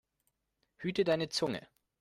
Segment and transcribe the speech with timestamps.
[0.79, 1.67] Hüte deine Zunge!